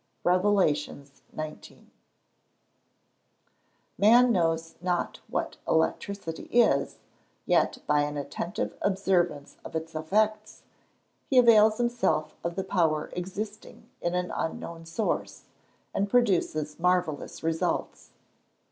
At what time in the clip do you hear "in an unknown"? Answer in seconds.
14.01-14.87